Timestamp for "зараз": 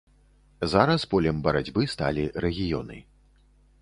0.71-1.05